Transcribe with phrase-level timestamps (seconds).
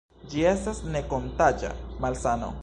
[0.29, 1.71] Ĝi estas ne-kontaĝa
[2.07, 2.51] malsano.